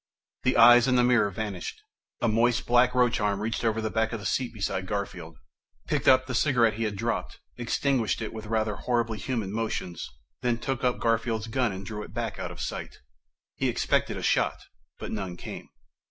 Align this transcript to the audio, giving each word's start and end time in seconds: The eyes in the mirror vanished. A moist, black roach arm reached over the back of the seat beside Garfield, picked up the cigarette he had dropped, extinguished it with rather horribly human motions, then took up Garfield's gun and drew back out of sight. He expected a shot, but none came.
The 0.41 0.57
eyes 0.57 0.87
in 0.87 0.95
the 0.95 1.03
mirror 1.03 1.29
vanished. 1.29 1.79
A 2.21 2.27
moist, 2.27 2.65
black 2.65 2.95
roach 2.95 3.19
arm 3.19 3.39
reached 3.39 3.63
over 3.63 3.79
the 3.81 3.91
back 3.91 4.11
of 4.11 4.19
the 4.19 4.25
seat 4.25 4.51
beside 4.51 4.87
Garfield, 4.87 5.37
picked 5.85 6.07
up 6.07 6.25
the 6.25 6.33
cigarette 6.33 6.73
he 6.73 6.85
had 6.85 6.95
dropped, 6.95 7.39
extinguished 7.55 8.19
it 8.19 8.33
with 8.33 8.47
rather 8.47 8.77
horribly 8.77 9.19
human 9.19 9.51
motions, 9.53 10.09
then 10.41 10.57
took 10.57 10.83
up 10.83 10.97
Garfield's 10.99 11.45
gun 11.45 11.71
and 11.71 11.85
drew 11.85 12.07
back 12.07 12.39
out 12.39 12.49
of 12.49 12.59
sight. 12.59 12.97
He 13.57 13.67
expected 13.69 14.17
a 14.17 14.23
shot, 14.23 14.57
but 14.97 15.11
none 15.11 15.37
came. 15.37 15.69